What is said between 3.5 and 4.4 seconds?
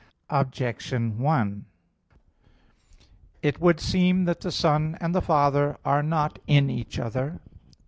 would seem that